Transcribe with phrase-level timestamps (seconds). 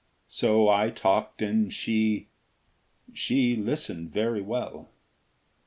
[0.29, 2.25] So I talked and she
[3.13, 4.89] she listened very well.